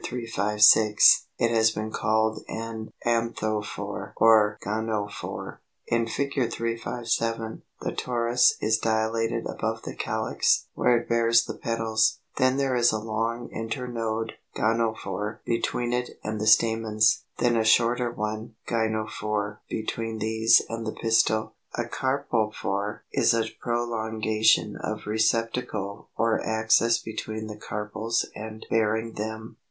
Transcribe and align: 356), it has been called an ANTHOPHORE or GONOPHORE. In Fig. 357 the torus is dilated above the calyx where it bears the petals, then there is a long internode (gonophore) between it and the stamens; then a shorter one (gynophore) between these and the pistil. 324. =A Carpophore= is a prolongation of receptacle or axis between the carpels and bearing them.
356), 0.03 1.27
it 1.37 1.51
has 1.51 1.69
been 1.69 1.91
called 1.91 2.43
an 2.47 2.91
ANTHOPHORE 3.05 4.13
or 4.17 4.57
GONOPHORE. 4.63 5.61
In 5.85 6.07
Fig. 6.07 6.33
357 6.51 7.61
the 7.81 7.91
torus 7.91 8.53
is 8.59 8.79
dilated 8.79 9.45
above 9.45 9.83
the 9.83 9.93
calyx 9.95 10.65
where 10.73 10.97
it 10.97 11.07
bears 11.07 11.45
the 11.45 11.53
petals, 11.53 12.17
then 12.37 12.57
there 12.57 12.75
is 12.75 12.91
a 12.91 12.97
long 12.97 13.47
internode 13.55 14.31
(gonophore) 14.55 15.37
between 15.45 15.93
it 15.93 16.17
and 16.23 16.41
the 16.41 16.47
stamens; 16.47 17.25
then 17.37 17.55
a 17.55 17.63
shorter 17.63 18.09
one 18.11 18.55
(gynophore) 18.67 19.59
between 19.69 20.17
these 20.17 20.63
and 20.67 20.87
the 20.87 20.93
pistil. 20.93 21.53
324. 21.75 21.75
=A 21.77 22.51
Carpophore= 22.51 23.01
is 23.13 23.35
a 23.35 23.43
prolongation 23.61 24.77
of 24.77 25.05
receptacle 25.05 26.09
or 26.17 26.43
axis 26.43 26.97
between 26.97 27.45
the 27.45 27.55
carpels 27.55 28.25
and 28.33 28.65
bearing 28.71 29.13
them. 29.13 29.57